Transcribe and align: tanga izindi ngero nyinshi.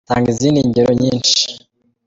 tanga 0.09 0.27
izindi 0.33 0.59
ngero 0.69 0.91
nyinshi. 1.01 1.39